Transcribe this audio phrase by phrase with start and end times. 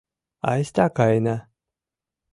[0.51, 1.35] Айста каена!